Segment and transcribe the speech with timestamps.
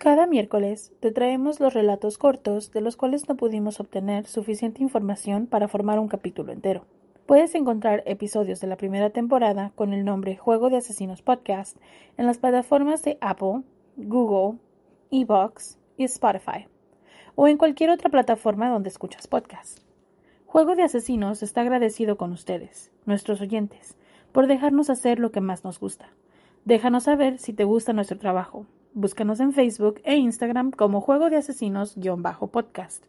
[0.00, 5.46] Cada miércoles te traemos los relatos cortos de los cuales no pudimos obtener suficiente información
[5.46, 6.86] para formar un capítulo entero.
[7.26, 11.76] Puedes encontrar episodios de la primera temporada con el nombre Juego de Asesinos Podcast
[12.16, 13.60] en las plataformas de Apple,
[13.98, 14.58] Google,
[15.10, 16.66] Evox y Spotify,
[17.34, 19.84] o en cualquier otra plataforma donde escuchas podcasts.
[20.46, 23.98] Juego de Asesinos está agradecido con ustedes, nuestros oyentes,
[24.32, 26.08] por dejarnos hacer lo que más nos gusta.
[26.64, 31.36] Déjanos saber si te gusta nuestro trabajo Búscanos en Facebook e Instagram como Juego de
[31.36, 33.04] Asesinos-podcast.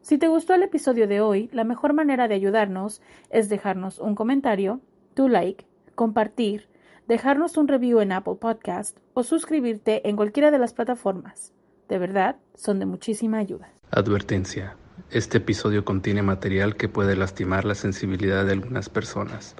[0.00, 4.14] Si te gustó el episodio de hoy, la mejor manera de ayudarnos es dejarnos un
[4.14, 4.80] comentario,
[5.14, 6.68] tu like, compartir,
[7.08, 11.52] dejarnos un review en Apple Podcast o suscribirte en cualquiera de las plataformas.
[11.88, 13.72] De verdad, son de muchísima ayuda.
[13.90, 14.76] Advertencia.
[15.10, 19.56] Este episodio contiene material que puede lastimar la sensibilidad de algunas personas,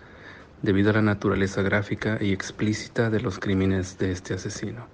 [0.62, 4.86] debido a la naturaleza gráfica y explícita de los crímenes de este asesino.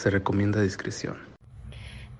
[0.00, 1.18] Se recomienda discreción.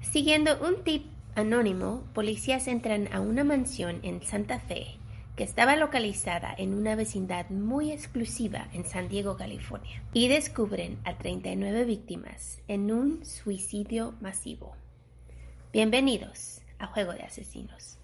[0.02, 4.98] Siguiendo un tip anónimo, policías entran a una mansión en Santa Fe
[5.34, 11.16] que estaba localizada en una vecindad muy exclusiva en San Diego, California, y descubren a
[11.16, 14.76] 39 víctimas en un suicidio masivo.
[15.72, 17.98] Bienvenidos a Juego de Asesinos.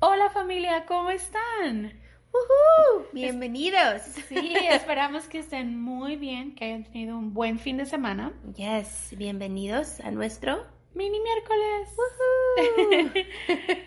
[0.00, 2.09] Hola familia, ¿cómo están?
[2.32, 3.06] ¡Uhú!
[3.12, 4.02] Bienvenidos.
[4.28, 8.32] Sí, esperamos que estén muy bien, que hayan tenido un buen fin de semana.
[8.54, 10.64] Yes, bienvenidos a nuestro
[10.94, 11.88] mini miércoles.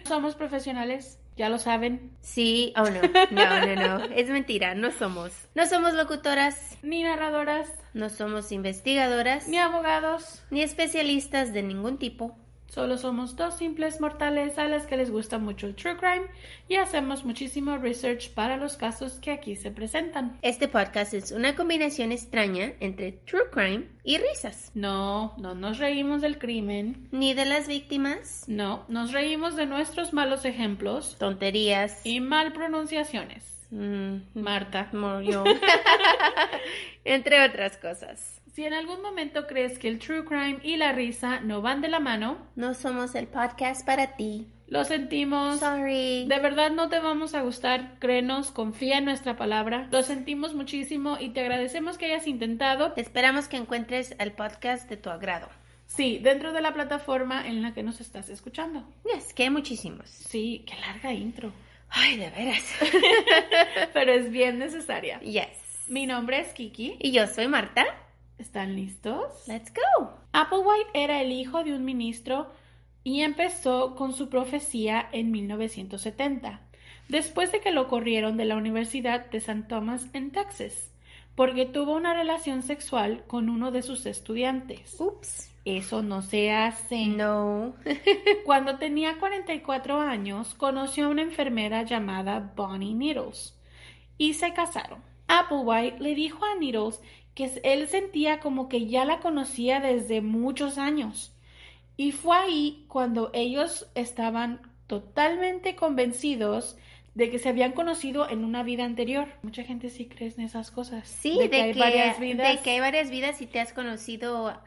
[0.07, 2.15] somos profesionales, ya lo saben.
[2.21, 5.33] Sí, oh no, no, no, no, es mentira, no somos.
[5.55, 12.37] No somos locutoras, ni narradoras, no somos investigadoras, ni abogados, ni especialistas de ningún tipo.
[12.73, 16.25] Solo somos dos simples mortales a las que les gusta mucho el true crime
[16.67, 20.39] y hacemos muchísimo research para los casos que aquí se presentan.
[20.41, 24.71] Este podcast es una combinación extraña entre true crime y risas.
[24.73, 27.09] No, no nos reímos del crimen.
[27.11, 28.45] Ni de las víctimas.
[28.47, 31.15] No, nos reímos de nuestros malos ejemplos.
[31.19, 32.03] Tonterías.
[32.03, 33.43] Y mal pronunciaciones.
[33.69, 34.89] Mm, Marta.
[34.93, 35.43] Murió.
[37.05, 38.41] entre otras cosas.
[38.53, 41.87] Si en algún momento crees que el true crime y la risa no van de
[41.87, 44.45] la mano, no somos el podcast para ti.
[44.67, 45.59] Lo sentimos.
[45.59, 46.27] Sorry.
[46.27, 47.97] De verdad no te vamos a gustar.
[47.97, 49.87] Créenos, confía en nuestra palabra.
[49.91, 52.93] Lo sentimos muchísimo y te agradecemos que hayas intentado.
[52.95, 55.49] Esperamos que encuentres el podcast de tu agrado.
[55.87, 58.87] Sí, dentro de la plataforma en la que nos estás escuchando.
[59.17, 60.07] Es que hay muchísimos.
[60.07, 61.51] Sí, qué larga intro.
[61.89, 62.75] Ay, de veras.
[63.93, 65.19] Pero es bien necesaria.
[65.21, 65.57] Yes.
[65.87, 66.97] Mi nombre es Kiki.
[66.99, 67.83] Y yo soy Marta.
[68.37, 69.47] ¿Están listos?
[69.47, 70.11] Let's go.
[70.31, 72.47] Applewhite era el hijo de un ministro
[73.03, 76.61] y empezó con su profecía en 1970,
[77.09, 79.63] después de que lo corrieron de la Universidad de St.
[79.67, 80.91] Thomas en Texas,
[81.35, 84.95] porque tuvo una relación sexual con uno de sus estudiantes.
[84.99, 85.49] Ups.
[85.65, 87.05] Eso no se hace.
[87.07, 87.75] No.
[88.45, 93.57] Cuando tenía 44 años, conoció a una enfermera llamada Bonnie Needles
[94.17, 95.01] y se casaron.
[95.27, 96.99] Applewhite le dijo a Needles
[97.35, 101.35] que él sentía como que ya la conocía desde muchos años.
[101.97, 106.77] Y fue ahí cuando ellos estaban totalmente convencidos
[107.15, 109.27] de que se habían conocido en una vida anterior.
[109.43, 111.07] Mucha gente sí cree en esas cosas.
[111.07, 112.57] Sí, de, que, hay varias vidas.
[112.57, 114.59] De que hay varias vidas y te has conocido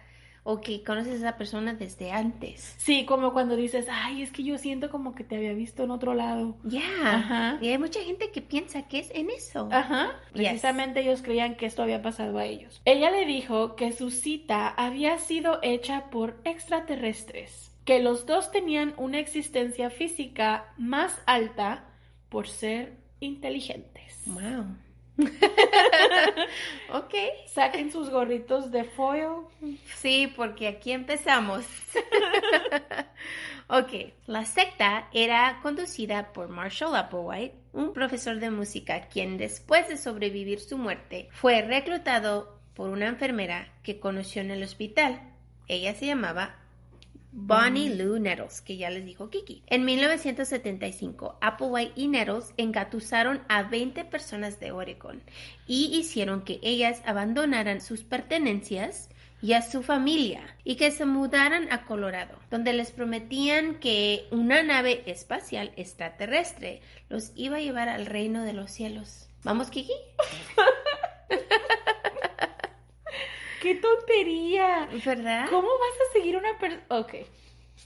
[0.49, 2.77] o que conoces a esa persona desde antes.
[2.79, 5.91] Sí, como cuando dices, ay, es que yo siento como que te había visto en
[5.91, 6.57] otro lado.
[6.63, 6.81] Ya.
[7.05, 7.59] Ajá.
[7.61, 9.69] Y hay mucha gente que piensa que es en eso.
[9.73, 10.13] Ajá.
[10.33, 12.81] Precisamente ellos creían que esto había pasado a ellos.
[12.85, 18.95] Ella le dijo que su cita había sido hecha por extraterrestres, que los dos tenían
[18.99, 21.87] una existencia física más alta
[22.29, 24.23] por ser inteligentes.
[24.27, 24.77] Wow.
[26.93, 27.15] ok.
[27.47, 29.47] Saquen sus gorritos de foil.
[29.97, 31.65] Sí, porque aquí empezamos.
[33.69, 34.13] ok.
[34.27, 40.61] La secta era conducida por Marshall Applewhite, un profesor de música quien después de sobrevivir
[40.61, 45.33] su muerte fue reclutado por una enfermera que conoció en el hospital.
[45.69, 46.57] Ella se llamaba
[47.39, 49.63] Bonnie Lou Nettles, que ya les dijo Kiki.
[49.67, 55.23] En 1975, Applewhite y Nettles engatusaron a 20 personas de Oregon
[55.67, 59.11] y hicieron que ellas abandonaran sus pertenencias
[59.43, 64.63] y a su familia y que se mudaran a Colorado, donde les prometían que una
[64.63, 66.81] nave espacial extraterrestre
[67.11, 69.29] los iba a llevar al reino de los cielos.
[69.45, 69.93] ¿Vamos, Kiki?
[73.67, 74.89] ¡Qué tontería!
[75.05, 75.47] ¿Verdad?
[75.51, 76.85] ¿Cómo vas a seguir una persona?
[76.89, 77.15] Ok,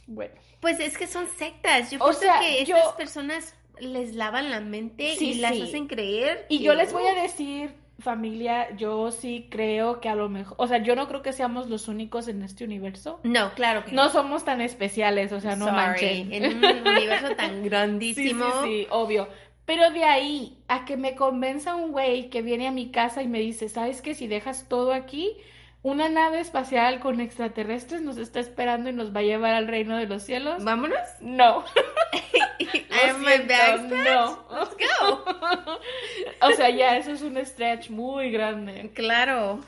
[0.06, 0.35] bueno.
[0.61, 1.91] Pues es que son sectas.
[1.91, 6.44] Yo pienso que estas personas les lavan la mente y las hacen creer.
[6.50, 10.67] Y yo les voy a decir familia, yo sí creo que a lo mejor, o
[10.67, 13.21] sea, yo no creo que seamos los únicos en este universo.
[13.23, 16.32] No, claro que No somos tan especiales, o sea, no Sorry, manchen.
[16.32, 18.44] En un universo tan Sí, grandísimo.
[18.65, 19.29] sí, sí, obvio.
[19.65, 23.29] Pero de ahí a que me convenza un güey que viene a mi casa y
[23.29, 24.15] me dice, ¿sabes qué?
[24.15, 25.37] Si dejas todo aquí,
[25.82, 29.97] una nave espacial con extraterrestres nos está esperando y nos va a llevar al reino
[29.97, 30.62] de los cielos.
[30.62, 30.99] Vámonos.
[31.21, 31.65] No.
[32.59, 34.47] Siento, no.
[34.50, 35.25] Let's go.
[36.43, 38.91] O sea, ya eso es un stretch muy grande.
[38.94, 39.61] Claro.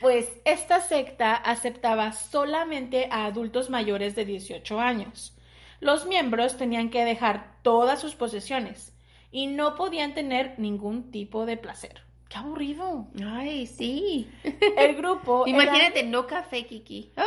[0.00, 5.36] Pues esta secta aceptaba solamente a adultos mayores de 18 años.
[5.80, 8.92] Los miembros tenían que dejar todas sus posesiones
[9.30, 12.02] y no podían tener ningún tipo de placer.
[12.30, 13.08] ¡Qué aburrido!
[13.26, 14.30] Ay, sí.
[14.76, 17.12] El grupo era- Imagínate, no café, Kiki.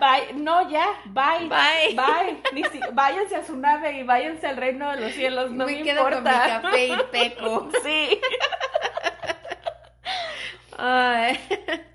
[0.00, 0.34] Bye.
[0.34, 1.48] No, ya, bye.
[1.48, 1.94] Bye.
[1.96, 2.42] Bye.
[2.52, 5.72] Ni si- Váyanse a su nave y váyanse al reino de los cielos, no me,
[5.76, 7.68] me quedo con mi café y peco.
[7.82, 8.20] Sí.
[10.78, 11.38] Ay.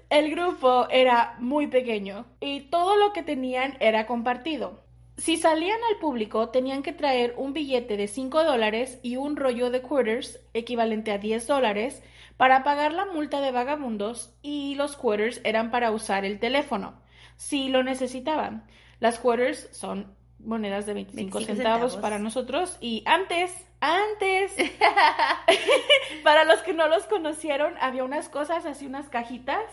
[0.10, 4.82] El grupo era muy pequeño y todo lo que tenían era compartido.
[5.22, 9.70] Si salían al público, tenían que traer un billete de 5 dólares y un rollo
[9.70, 12.02] de quarters, equivalente a 10 dólares,
[12.38, 17.00] para pagar la multa de vagabundos y los quarters eran para usar el teléfono,
[17.36, 18.66] si lo necesitaban.
[19.00, 22.02] Las quarters son monedas de 25, 25 centavos, centavos.
[22.02, 24.56] para nosotros y antes, antes,
[26.24, 29.66] para los que no los conocieron, había unas cosas así, unas cajitas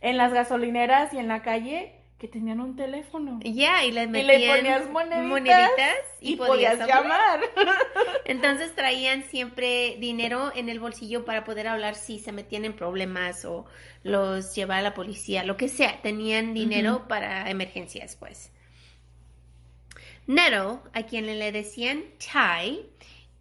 [0.00, 3.40] en las gasolineras y en la calle que tenían un teléfono.
[3.42, 7.40] Ya, y les Y metían le ponías moneditas, moneditas y, podías llamar.
[8.24, 13.44] Entonces traían siempre dinero en el bolsillo para poder hablar si se metían en problemas
[13.44, 13.66] o
[14.04, 16.00] los llevaba a la policía, lo que sea.
[16.02, 18.52] Tenían dinero para emergencias, pues.
[20.26, 22.86] Nettle, a quien le decían Ty,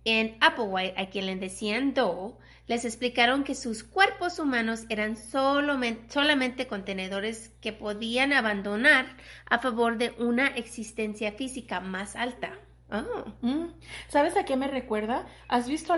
[0.03, 2.33] en Applewhite, a quien le decían Doe,
[2.67, 9.05] les explicaron que sus cuerpos humanos eran solamente, contenedores que podían abandonar
[9.49, 12.53] a favor de una existencia física más alta.
[12.89, 13.25] Oh.
[13.41, 13.73] Mm,
[14.07, 15.25] ¿Sabes a qué me recuerda?
[15.47, 15.95] ¿Has visto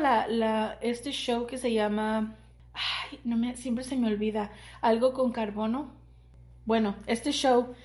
[0.82, 2.36] este show que se llama...
[2.74, 4.52] Ay, no me, siempre se me olvida.
[4.82, 5.94] Algo con carbono.
[6.66, 7.76] Bueno, este show,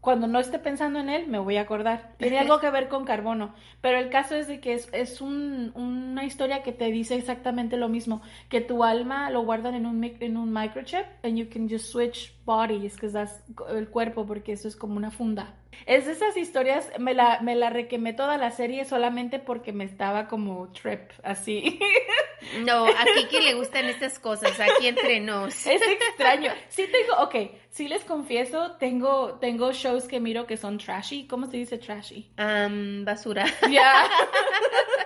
[0.00, 2.12] cuando no esté pensando en él, me voy a acordar.
[2.18, 3.54] Tiene algo que ver con carbono.
[3.80, 7.76] Pero el caso es de que es, es un- una historia que te dice exactamente
[7.76, 8.22] lo mismo.
[8.48, 12.34] Que tu alma lo guardan en un, en un microchip and you can just switch
[12.44, 15.54] bodies, que das el cuerpo, porque eso es como una funda.
[15.86, 19.84] Es de esas historias, me la, me la requemé toda la serie solamente porque me
[19.84, 21.78] estaba como trip, así.
[22.60, 25.66] No, a Kiki le gustan estas cosas, aquí entre nos.
[25.66, 26.52] Es extraño.
[26.68, 31.26] Sí tengo, ok, sí les confieso, tengo, tengo shows que miro que son trashy.
[31.26, 32.30] ¿Cómo se dice trashy?
[32.36, 33.44] Am, basura.
[33.70, 34.08] Ya.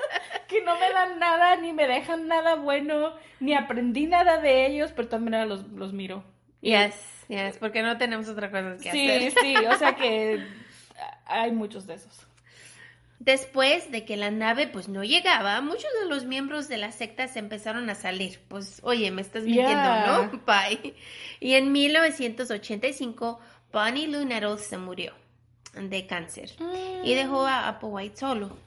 [0.48, 4.92] que no me dan nada, ni me dejan nada bueno, ni aprendí nada de ellos,
[4.94, 6.24] pero maneras los, los miro.
[6.60, 9.32] Yes, yes, porque no tenemos otra cosa que Sí, hacer.
[9.40, 10.46] sí, o sea que
[11.26, 12.26] hay muchos de esos.
[13.24, 17.28] Después de que la nave pues no llegaba, muchos de los miembros de la secta
[17.28, 18.40] se empezaron a salir.
[18.48, 20.06] Pues, oye, me estás mintiendo, Yeah.
[20.32, 20.42] ¿no?
[20.46, 20.96] Bye.
[21.38, 23.38] Y en 1985,
[23.72, 25.12] Bonnie Lou Nettles se murió
[25.74, 26.50] de cáncer
[27.04, 28.58] y dejó a Applewhite solo.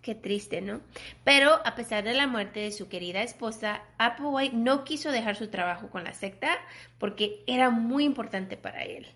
[0.00, 0.80] Qué triste, ¿no?
[1.24, 5.48] Pero a pesar de la muerte de su querida esposa, Applewhite no quiso dejar su
[5.48, 6.56] trabajo con la secta
[6.96, 9.06] porque era muy importante para él.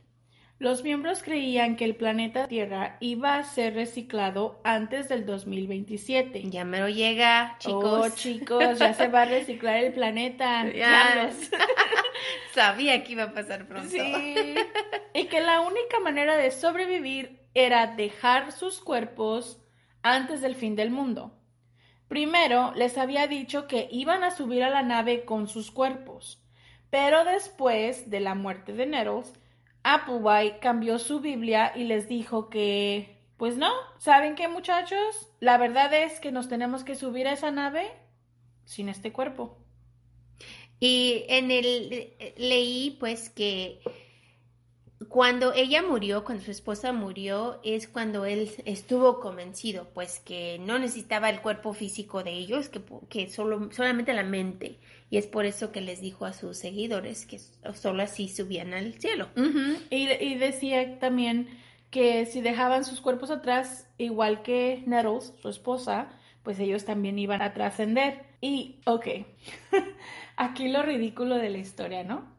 [0.63, 6.51] Los miembros creían que el planeta Tierra iba a ser reciclado antes del 2027.
[6.51, 8.07] Ya mero llega, chicos.
[8.07, 10.65] Oh, chicos, ya se va a reciclar el planeta.
[10.73, 11.33] Ya.
[12.55, 13.91] Sabía que iba a pasar pronto.
[13.91, 14.55] Sí.
[15.15, 19.61] Y que la única manera de sobrevivir era dejar sus cuerpos
[20.05, 21.37] antes del fin del mundo.
[22.07, 26.41] Primero les había dicho que iban a subir a la nave con sus cuerpos,
[26.89, 29.33] pero después de la muerte de Nettles,
[29.85, 35.31] Applewhite cambió su Biblia y les dijo que, pues no, ¿saben qué muchachos?
[35.41, 37.91] La verdad es que nos tenemos que subir a esa nave
[38.65, 39.59] sin este cuerpo.
[40.79, 43.81] Y en el leí pues que
[45.09, 50.79] cuando ella murió, cuando su esposa murió, es cuando él estuvo convencido, pues que no
[50.79, 52.71] necesitaba el cuerpo físico de ellos,
[53.09, 54.79] que, solo, solamente la mente.
[55.11, 57.39] Y es por eso que les dijo a sus seguidores que
[57.75, 59.29] solo así subían al cielo.
[59.91, 61.49] Y, y decía también
[61.91, 66.09] que si dejaban sus cuerpos atrás, igual que Nettles, su esposa,
[66.43, 68.25] pues ellos también iban a trascender.
[68.41, 69.07] Y, ok,
[70.37, 72.33] aquí lo ridículo de la historia, ¿no?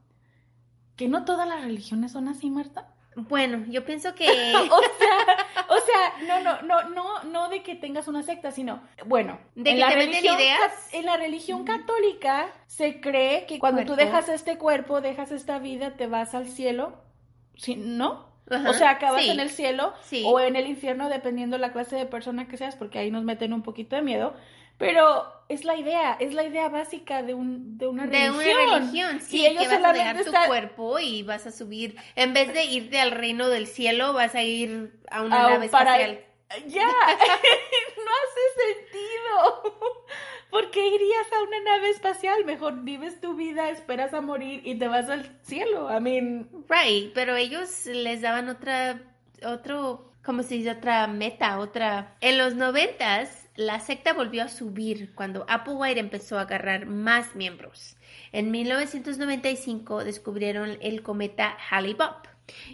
[1.04, 2.88] Que no todas las religiones son así, Marta.
[3.16, 4.26] Bueno, yo pienso que...
[4.30, 5.38] o sea,
[5.70, 9.72] o sea, no, no, no, no, no de que tengas una secta, sino, bueno, ¿De
[9.72, 10.60] en que la te religión, ideas?
[10.62, 15.60] ca- en la religión católica se cree que cuando tú dejas este cuerpo, dejas esta
[15.60, 16.96] vida, te vas al cielo,
[17.56, 17.76] ¿sí?
[17.76, 18.32] ¿no?
[18.50, 19.30] Ajá, O sea, acabas sí.
[19.30, 20.24] en el cielo Sí.
[20.26, 23.54] o en el infierno, dependiendo la clase de persona que seas, porque ahí nos meten
[23.54, 24.34] un poquito de miedo.
[24.78, 28.58] Pero es la idea, es la idea básica de, un, de una De religión.
[28.68, 31.96] una religión, sí, Y ellos que vas a dejar tu cuerpo y vas a subir,
[32.16, 35.96] en vez de irte al reino del cielo, vas a ir a una nave para-
[35.98, 36.26] espacial.
[36.68, 39.74] Ya, no hace sentido.
[40.52, 42.46] ¿Por qué irías a una nave espacial?
[42.46, 45.90] Mejor vives tu vida, esperas a morir y te vas al cielo.
[45.96, 49.00] I mean, Right, pero ellos les daban otra,
[49.44, 50.70] otro, ¿cómo se dice?
[50.72, 52.16] Otra meta, otra...
[52.22, 57.98] En los noventas, la secta volvió a subir cuando Applewhite empezó a agarrar más miembros.
[58.32, 62.28] En 1995 descubrieron el cometa Halley-Bopp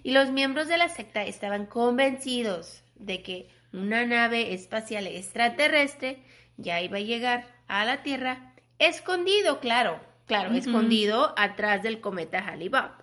[0.03, 6.23] y los miembros de la secta estaban convencidos de que una nave espacial extraterrestre
[6.57, 12.98] ya iba a llegar a la Tierra, escondido, claro, claro, escondido atrás del cometa Halley-Bopp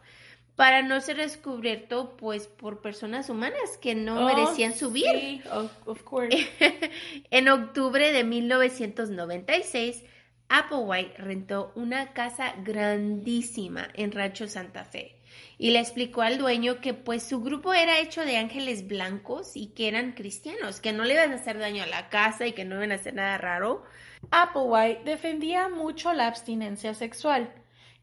[0.57, 5.11] para no ser descubierto pues por personas humanas que no oh, merecían subir.
[5.11, 6.49] Sí, of, of course.
[7.31, 10.03] en octubre de 1996,
[10.49, 15.17] Applewhite rentó una casa grandísima en Rancho Santa Fe
[15.59, 19.69] y le explicó al dueño que pues su grupo era hecho de ángeles blancos y
[19.69, 22.65] que eran cristianos, que no le iban a hacer daño a la casa y que
[22.65, 23.85] no iban a hacer nada raro.
[24.31, 27.53] Applewhite defendía mucho la abstinencia sexual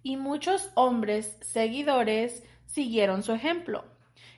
[0.04, 3.86] y muchos hombres seguidores siguieron su ejemplo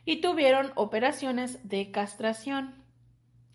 [0.06, 2.76] y tuvieron operaciones de castración.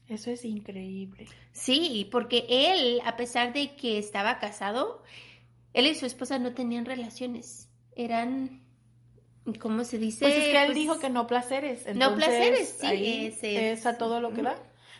[0.08, 1.28] Eso es increíble.
[1.52, 5.02] Sí, porque él, a pesar de que estaba casado,
[5.72, 7.68] él y su esposa no tenían relaciones.
[7.94, 8.60] Eran,
[9.60, 10.24] ¿cómo se dice?
[10.24, 11.84] Pues es que él Pues, dijo que no placeres.
[11.86, 14.56] No entonces, placeres, sí, ahí es a todo lo que da.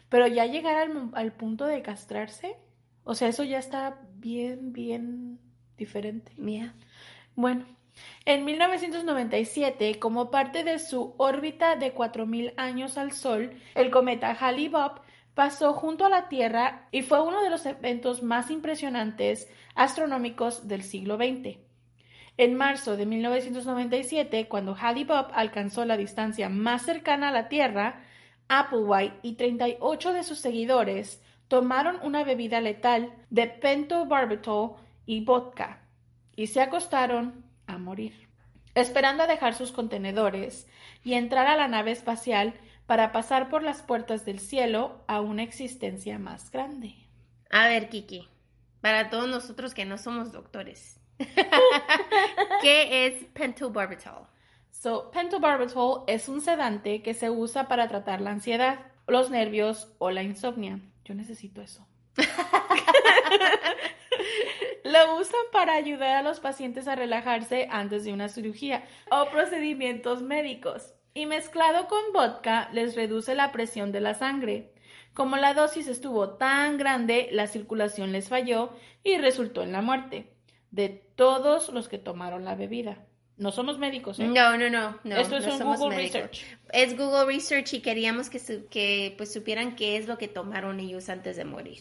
[0.09, 2.57] Pero ya llegar al, al punto de castrarse,
[3.03, 5.41] o sea, eso ya está bien, bien
[5.81, 6.33] diferente.
[6.37, 6.75] Mira.
[7.35, 7.65] Bueno,
[8.25, 15.01] en 1997, como parte de su órbita de 4.000 años al Sol, el cometa Halley-Bopp
[15.35, 20.83] pasó junto a la Tierra y fue uno de los eventos más impresionantes astronómicos del
[20.83, 21.59] siglo XX.
[22.37, 28.03] En marzo de 1997, cuando Halley-Bopp alcanzó la distancia más cercana a la Tierra,
[28.49, 34.77] Applewhite y 38 de sus seguidores tomaron una bebida letal de pentobarbital
[35.11, 35.81] y vodka
[36.37, 38.29] y se acostaron a morir,
[38.77, 40.69] esperando a dejar sus contenedores
[41.03, 42.55] y entrar a la nave espacial
[42.87, 46.95] para pasar por las puertas del cielo a una existencia más grande.
[47.51, 48.29] A ver, Kiki,
[48.81, 51.01] para todos nosotros que no somos doctores,
[52.63, 54.29] ¿qué es pentobarbital?
[54.71, 60.13] So, pentobarbital es un sedante que se usa para tratar la ansiedad, los nervios o
[60.13, 60.79] la insomnia.
[61.05, 61.85] Yo necesito eso.
[64.93, 70.23] Lo usan para ayudar a los pacientes a relajarse antes de una cirugía o procedimientos
[70.23, 70.95] médicos.
[71.13, 74.73] Y mezclado con vodka les reduce la presión de la sangre.
[75.13, 78.71] Como la dosis estuvo tan grande, la circulación les falló
[79.03, 80.33] y resultó en la muerte
[80.71, 83.05] de todos los que tomaron la bebida.
[83.37, 84.25] No somos médicos, ¿eh?
[84.29, 85.17] No, no, no, no.
[85.17, 86.21] Esto es no un somos Google médicos.
[86.31, 86.59] Research.
[86.73, 90.79] Es Google Research y queríamos que, su- que pues supieran qué es lo que tomaron
[90.79, 91.81] ellos antes de morir.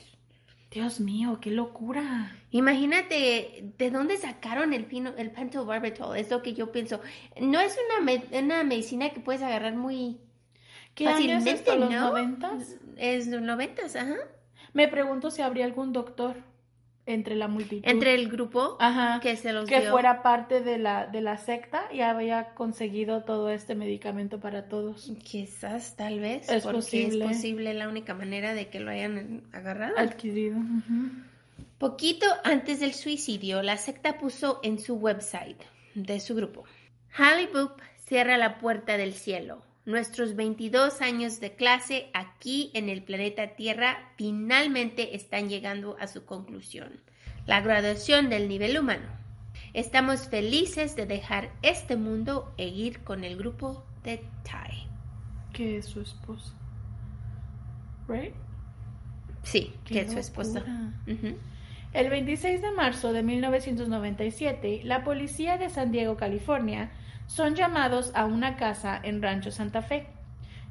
[0.71, 2.31] Dios mío, qué locura.
[2.51, 7.01] Imagínate de dónde sacaron el, pino, el pentobarbital, es lo que yo pienso.
[7.39, 10.19] No es una, me- una medicina que puedes agarrar muy
[10.95, 12.09] ¿Qué es fácilmente, esto, los ¿no?
[12.09, 12.77] noventas?
[12.97, 14.17] Es los noventas, ajá.
[14.73, 16.35] Me pregunto si habría algún doctor
[17.09, 17.87] entre la multitud.
[17.89, 19.19] Entre el grupo Ajá.
[19.19, 19.91] que se los que dio.
[19.91, 25.11] fuera parte de la, de la secta y había conseguido todo este medicamento para todos.
[25.23, 27.25] Quizás, tal vez, Es porque posible.
[27.25, 29.97] es posible la única manera de que lo hayan agarrado.
[29.97, 30.57] Adquirido.
[31.77, 35.61] Poquito antes del suicidio, la secta puso en su website
[35.95, 36.63] de su grupo.
[37.17, 37.71] Hollywood
[38.05, 39.61] cierra la puerta del cielo.
[39.89, 46.25] Nuestros 22 años de clase aquí en el planeta Tierra finalmente están llegando a su
[46.25, 47.01] conclusión.
[47.47, 49.07] La graduación del nivel humano.
[49.73, 54.87] Estamos felices de dejar este mundo e ir con el grupo de Tai.
[55.53, 56.53] Que es su esposa.
[58.07, 58.35] ¿Right?
[59.41, 60.63] Sí, Qué que es su esposa.
[61.93, 66.91] El 26 de marzo de 1997, la policía de San Diego, California,
[67.29, 70.07] son llamados a una casa en Rancho Santa Fe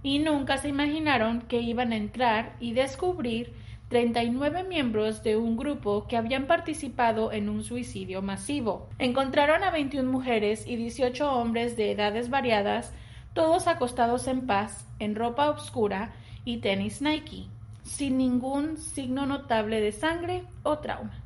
[0.02, 3.54] y nunca se imaginaron que iban a entrar y descubrir
[3.90, 8.88] 39 miembros de un grupo que habían participado en un suicidio masivo.
[8.98, 12.92] Encontraron a 21 mujeres y 18 hombres de edades variadas
[13.34, 16.12] todos acostados en paz, en ropa oscura
[16.44, 17.46] y tenis Nike,
[17.84, 21.22] sin ningún signo notable de sangre o trauma.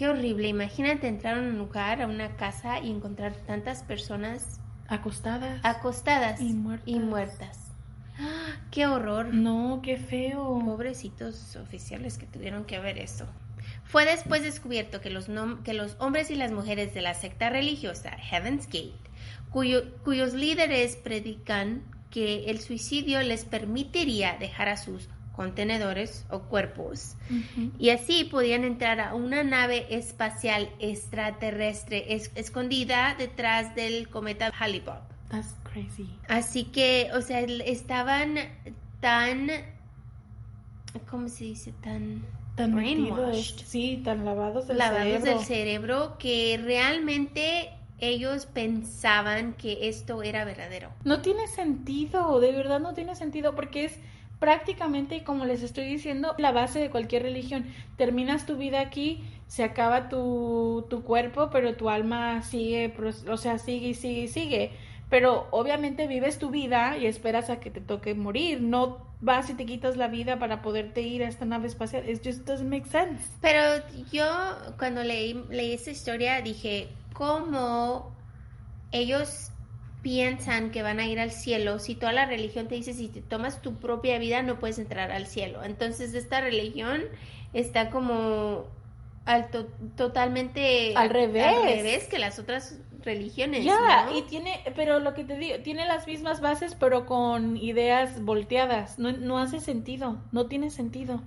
[0.00, 0.48] Qué horrible.
[0.48, 5.60] Imagínate entrar a un lugar, a una casa y encontrar tantas personas Acostadas.
[5.62, 6.88] acostadas Y muertas.
[6.88, 7.58] y muertas.
[8.18, 9.34] Ah, Qué horror.
[9.34, 10.58] no, qué feo.
[10.64, 13.26] Pobrecitos oficiales que tuvieron que ver eso.
[13.84, 17.50] Fue después descubierto que los, nom- que los hombres y las mujeres de la secta
[17.50, 18.94] religiosa Heaven's Gate,
[19.50, 25.10] cuyo- cuyos líderes predican que el suicidio les permitiría dejar a sus
[25.40, 27.14] contenedores o cuerpos
[27.78, 35.00] y así podían entrar a una nave espacial extraterrestre es- escondida detrás del cometa Halley-Bob.
[35.30, 36.06] That's crazy.
[36.28, 38.34] Así que, o sea, estaban
[39.00, 39.48] tan,
[41.10, 41.72] ¿cómo se dice?
[41.82, 42.22] Tan
[42.56, 45.30] Tan brainwashed, sí, tan lavados del lavados cerebro.
[45.38, 50.90] del cerebro que realmente ellos pensaban que esto era verdadero.
[51.04, 53.98] No tiene sentido, de verdad no tiene sentido, porque es
[54.40, 57.66] prácticamente, como les estoy diciendo, la base de cualquier religión.
[57.96, 62.92] Terminas tu vida aquí, se acaba tu, tu cuerpo, pero tu alma sigue,
[63.28, 64.72] o sea, sigue y sigue y sigue.
[65.10, 68.60] Pero obviamente vives tu vida y esperas a que te toque morir.
[68.60, 72.08] No vas y te quitas la vida para poderte ir a esta nave espacial.
[72.08, 73.28] It just doesn't make sense.
[73.40, 74.24] Pero yo
[74.78, 78.14] cuando leí, leí esta historia dije, ¿cómo
[78.92, 79.49] ellos
[80.02, 83.20] piensan que van a ir al cielo si toda la religión te dice si te
[83.20, 85.62] tomas tu propia vida no puedes entrar al cielo?
[85.64, 87.02] Entonces esta religión
[87.52, 88.64] está como
[89.26, 91.44] al to- totalmente Al revés.
[91.46, 93.64] al revés que las otras religiones.
[93.64, 94.18] Ya, ¿no?
[94.18, 98.98] y tiene, pero lo que te digo, tiene las mismas bases, pero con ideas volteadas.
[98.98, 101.22] No, no hace sentido, no tiene sentido.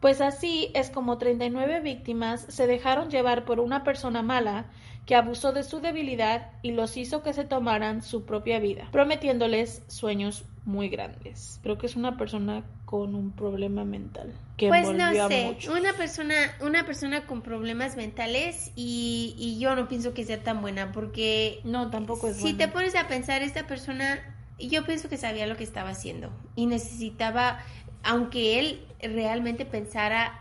[0.00, 4.66] Pues así es como 39 víctimas se dejaron llevar por una persona mala
[5.06, 9.82] que abusó de su debilidad y los hizo que se tomaran su propia vida, prometiéndoles
[9.88, 11.58] sueños muy grandes.
[11.62, 15.74] Creo que es una persona con un problema mental que Pues no a sé, muchos.
[15.74, 20.60] una persona, una persona con problemas mentales y, y yo no pienso que sea tan
[20.60, 24.18] buena porque No, tampoco es si te pones a pensar, esta persona,
[24.58, 27.60] yo pienso que sabía lo que estaba haciendo y necesitaba,
[28.02, 30.38] aunque él realmente pensara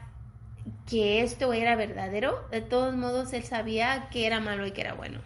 [0.89, 4.93] que esto era verdadero, de todos modos él sabía que era malo y que era
[4.93, 5.19] bueno.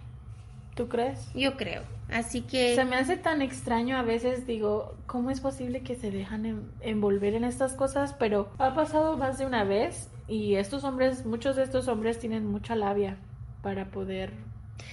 [0.76, 1.32] ¿Tú crees?
[1.34, 1.84] Yo creo.
[2.12, 2.76] Así que...
[2.76, 6.72] Se me hace tan extraño a veces, digo, ¿cómo es posible que se dejan en-
[6.82, 8.13] envolver en estas cosas?
[8.17, 12.46] Pero ha pasado más de una vez y estos hombres, muchos de estos hombres tienen
[12.48, 13.17] mucha labia
[13.62, 14.34] para poder...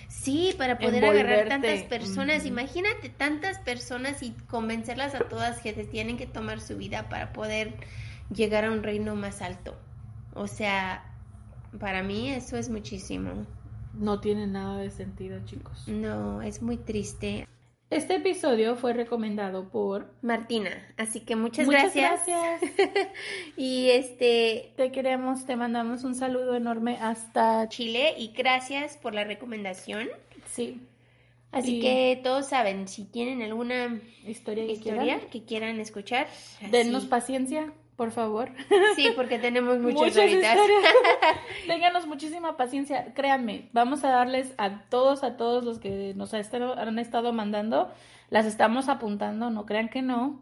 [0.08, 2.46] Sí, para poder agarrar tantas personas.
[2.46, 7.32] Imagínate tantas personas y convencerlas a todas que se tienen que tomar su vida para
[7.32, 7.74] poder
[8.34, 9.76] llegar a un reino más alto.
[10.34, 11.04] O sea,
[11.78, 13.46] para mí eso es muchísimo.
[13.94, 15.88] No tiene nada de sentido, chicos.
[15.88, 17.48] No, es muy triste.
[17.90, 20.12] Este episodio fue recomendado por...
[20.20, 22.60] Martina, así que muchas, Muchas gracias.
[22.76, 23.08] gracias.
[23.56, 27.64] y este Te queremos, te mandamos un saludo enorme hasta...
[27.64, 30.08] Ch- Chile y gracias por la recomendación.
[30.46, 30.82] Sí,
[31.50, 35.20] Así Y- que todos saben, si tienen alguna historia que historia quieran.
[35.30, 36.26] que quieran escuchar,
[36.70, 37.08] Dennos así.
[37.08, 38.50] paciencia, por favor.
[38.94, 40.56] Sí, porque tenemos muchas, Muchas historias.
[41.66, 46.98] Ténganos muchísima paciencia, créanme, vamos a darles a todos, a todos los que nos han
[46.98, 47.90] estado mandando,
[48.30, 50.40] las estamos apuntando, no crean que no,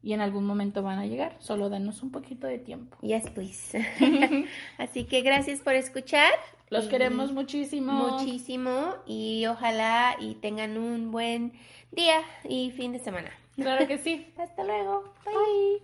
[0.00, 2.96] y en algún momento van a llegar, solo denos un poquito de tiempo.
[3.02, 3.84] Yes, please.
[4.78, 6.30] Así que gracias por escuchar.
[6.70, 7.92] Los queremos muchísimo.
[7.92, 11.52] Muchísimo y ojalá y tengan un buen
[11.90, 13.30] día y fin de semana.
[13.56, 14.32] Claro que sí.
[14.38, 15.12] Hasta luego.
[15.24, 15.82] Bye.